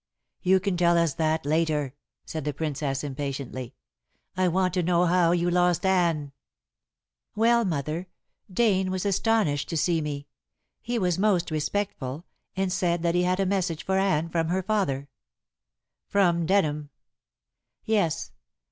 "You 0.41 0.59
can 0.59 0.75
tell 0.77 0.97
us 0.97 1.13
that 1.13 1.45
later," 1.45 1.93
said 2.25 2.43
the 2.43 2.55
Princess 2.55 3.03
impatiently. 3.03 3.75
"I 4.35 4.47
want 4.47 4.73
to 4.73 4.81
know 4.81 5.05
how 5.05 5.31
you 5.31 5.51
lost 5.51 5.85
Anne." 5.85 6.31
"Well, 7.35 7.65
mother, 7.65 8.07
Dane 8.51 8.89
was 8.89 9.05
astonished 9.05 9.69
to 9.69 9.77
see 9.77 10.01
me. 10.01 10.25
He 10.81 10.97
was 10.97 11.19
most 11.19 11.51
respectful, 11.51 12.25
and 12.57 12.73
said 12.73 13.03
that 13.03 13.13
he 13.13 13.21
had 13.21 13.39
a 13.39 13.45
message 13.45 13.85
for 13.85 13.99
Anne 13.99 14.29
from 14.29 14.47
her 14.47 14.63
father" 14.63 15.07
"From 16.09 16.47
Denham." 16.47 16.89
"Yes. 17.85 18.31